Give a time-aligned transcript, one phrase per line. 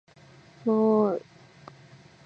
[0.65, 1.21] もーう